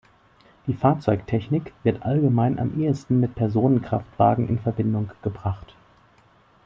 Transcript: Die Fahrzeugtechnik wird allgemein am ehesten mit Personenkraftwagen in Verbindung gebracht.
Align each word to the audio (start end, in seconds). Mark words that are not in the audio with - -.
Die 0.65 0.73
Fahrzeugtechnik 0.73 1.73
wird 1.83 2.01
allgemein 2.01 2.57
am 2.57 2.81
ehesten 2.81 3.19
mit 3.19 3.35
Personenkraftwagen 3.35 4.49
in 4.49 4.57
Verbindung 4.57 5.11
gebracht. 5.21 5.75